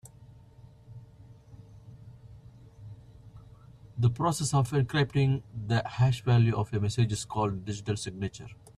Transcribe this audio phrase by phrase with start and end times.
[3.99, 8.47] The process of encrypting the hash value of a message is called digital signature.